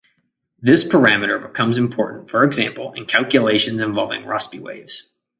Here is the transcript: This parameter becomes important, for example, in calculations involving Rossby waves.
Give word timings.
This 0.59 0.83
parameter 0.83 1.39
becomes 1.39 1.77
important, 1.77 2.27
for 2.27 2.43
example, 2.43 2.91
in 2.93 3.05
calculations 3.05 3.83
involving 3.83 4.23
Rossby 4.23 4.59
waves. 4.59 5.11